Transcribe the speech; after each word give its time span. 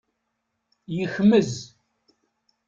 Yekmez. 0.95 1.51